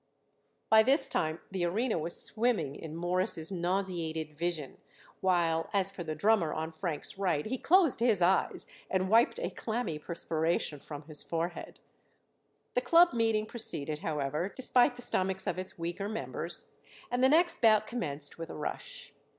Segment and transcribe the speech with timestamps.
[0.67, 4.79] By this time the arena was swimming in Morris' nauseated vision,
[5.19, 9.51] while, as for the drummer on Frank's right, he closed his eyes and wiped a
[9.51, 11.81] clammy perspiration from his forehead.
[12.73, 16.63] The club meeting proceeded, however, despite the stomachs of its weaker members,
[17.11, 19.13] and the next bout commenced with a rush.